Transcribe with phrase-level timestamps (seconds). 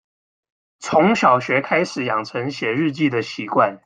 [0.79, 3.77] 從小學開始養成寫日記的習慣